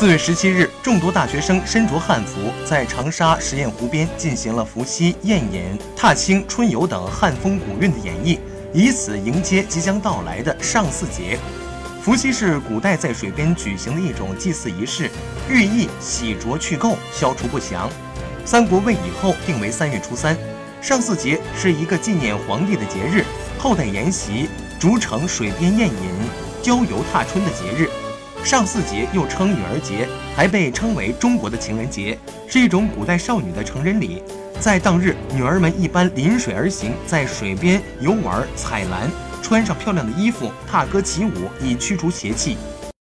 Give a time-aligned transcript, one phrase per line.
[0.00, 8.38] 四月十七日，众多大学生身着汉服，在长沙实验湖边进行了伏羲、宴饮、踏青、春游等汉风古韵的演绎，
[8.72, 11.38] 以此迎接即将到来的上巳节。
[12.00, 15.10] 伏羲是古代在水边举行的一种祭祀仪式，
[15.50, 17.86] 寓意洗濯去垢、消除不祥。
[18.46, 20.34] 三国魏以后定为三月初三。
[20.80, 23.22] 上巳节是一个纪念皇帝的节日，
[23.58, 24.48] 后代沿袭
[24.78, 25.94] 逐城水边宴饮、
[26.62, 27.86] 郊游踏春的节日。
[28.44, 34.22] 上巳节又称女儿节，还被称为中国的情人节，是一种古代少女的成人礼。
[34.58, 39.10] 在当日，女儿们一般临水而行，在水边游玩、采兰，
[39.42, 41.30] 穿上漂亮的衣服，踏歌起舞，
[41.62, 42.56] 以驱除邪气。